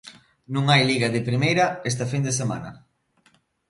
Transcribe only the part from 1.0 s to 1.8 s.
de primeira